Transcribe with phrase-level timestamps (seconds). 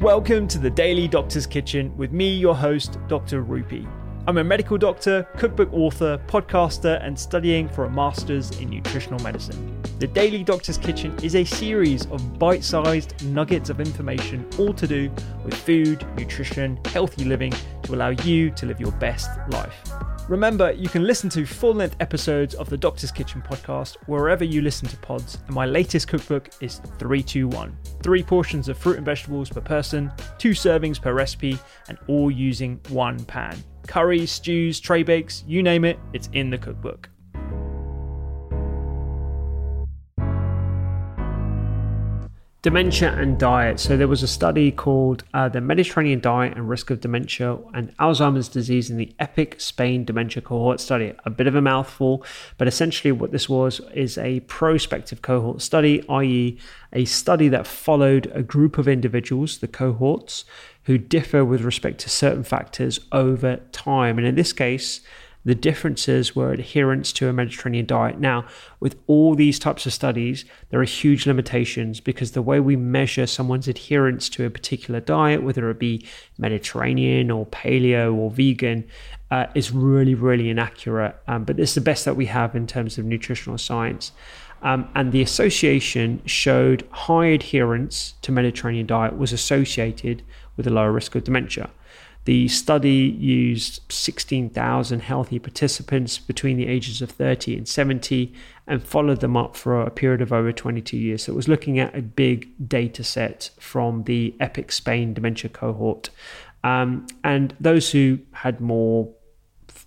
[0.00, 3.42] Welcome to the Daily Doctor's Kitchen with me, your host, Dr.
[3.42, 3.84] Rupy.
[4.28, 9.77] I'm a medical doctor, cookbook author, podcaster, and studying for a master's in nutritional medicine.
[9.98, 14.86] The Daily Doctor's Kitchen is a series of bite sized nuggets of information, all to
[14.86, 15.10] do
[15.44, 19.74] with food, nutrition, healthy living to allow you to live your best life.
[20.28, 24.62] Remember, you can listen to full length episodes of the Doctor's Kitchen podcast wherever you
[24.62, 27.76] listen to pods, and my latest cookbook is 321.
[28.00, 32.80] Three portions of fruit and vegetables per person, two servings per recipe, and all using
[32.90, 33.56] one pan.
[33.88, 37.10] Curries, stews, tray bakes, you name it, it's in the cookbook.
[42.60, 43.78] Dementia and diet.
[43.78, 47.96] So there was a study called uh, the Mediterranean Diet and Risk of Dementia and
[47.98, 51.14] Alzheimer's Disease in the EPIC Spain Dementia Cohort Study.
[51.24, 52.24] A bit of a mouthful,
[52.56, 56.58] but essentially what this was is a prospective cohort study, i.e.,
[56.92, 60.44] a study that followed a group of individuals, the cohorts,
[60.82, 64.18] who differ with respect to certain factors over time.
[64.18, 65.00] And in this case,
[65.48, 68.20] the differences were adherence to a Mediterranean diet.
[68.20, 68.44] Now,
[68.80, 73.26] with all these types of studies, there are huge limitations because the way we measure
[73.26, 76.06] someone's adherence to a particular diet, whether it be
[76.36, 78.86] Mediterranean or paleo or vegan,
[79.30, 81.16] uh, is really, really inaccurate.
[81.26, 84.12] Um, but it's the best that we have in terms of nutritional science.
[84.60, 90.22] Um, and the association showed high adherence to Mediterranean diet was associated
[90.58, 91.70] with a lower risk of dementia.
[92.28, 98.34] The study used 16,000 healthy participants between the ages of 30 and 70
[98.66, 101.22] and followed them up for a period of over 22 years.
[101.22, 106.10] So it was looking at a big data set from the EPIC Spain dementia cohort.
[106.62, 109.10] Um, and those who had more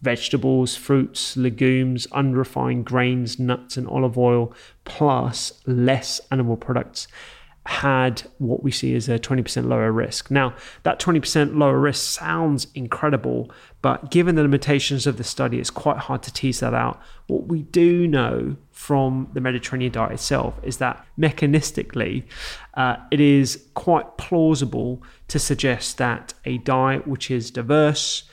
[0.00, 4.54] vegetables, fruits, legumes, unrefined grains, nuts, and olive oil,
[4.86, 7.06] plus less animal products
[7.70, 10.28] had what we see as a 20% lower risk.
[10.28, 13.48] Now, that 20% lower risk sounds incredible,
[13.80, 17.00] but given the limitations of the study, it's quite hard to tease that out.
[17.28, 22.24] What we do know from the Mediterranean diet itself is that mechanistically,
[22.74, 28.24] uh, it is quite plausible to suggest that a diet which is diverse,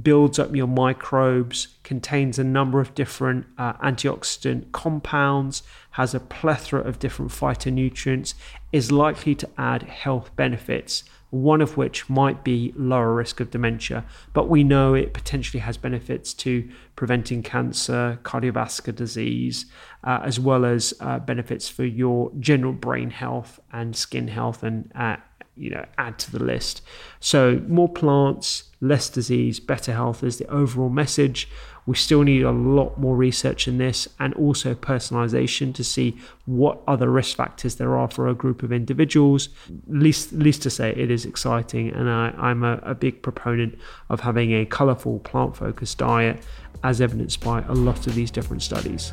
[0.00, 6.80] builds up your microbes, contains a number of different uh, antioxidant compounds, has a plethora
[6.80, 8.34] of different phytonutrients,
[8.72, 14.04] is likely to add health benefits, one of which might be lower risk of dementia.
[14.32, 19.66] But we know it potentially has benefits to preventing cancer, cardiovascular disease,
[20.04, 24.90] uh, as well as uh, benefits for your general brain health and skin health and
[24.94, 25.16] uh,
[25.56, 26.82] you know add to the list.
[27.20, 31.48] So more plants less disease better health is the overall message.
[31.86, 36.80] We still need a lot more research in this and also personalization to see what
[36.86, 39.48] other risk factors there are for a group of individuals.
[39.86, 44.20] Least least to say it is exciting and I, i'm a, a big proponent of
[44.20, 46.42] having a colorful plant focused diet
[46.84, 49.12] as evidenced by a lot of these different studies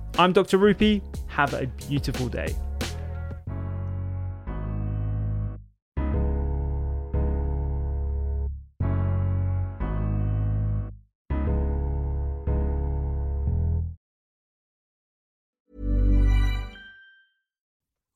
[0.17, 0.57] I'm Dr.
[0.57, 1.01] Rupy.
[1.27, 2.55] Have a beautiful day.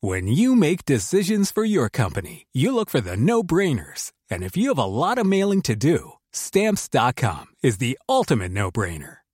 [0.02, 4.12] When you make decisions for your company, you look for the no brainers.
[4.30, 8.70] And if you have a lot of mailing to do, stamps.com is the ultimate no
[8.70, 9.25] brainer.